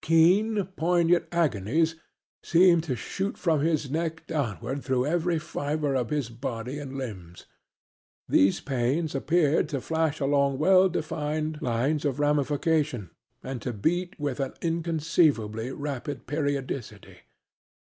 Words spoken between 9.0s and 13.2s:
appeared to flash along well defined lines of ramification